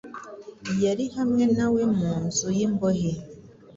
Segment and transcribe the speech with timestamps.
[0.83, 3.11] yari hamwe nawe mu nzu y’imbohe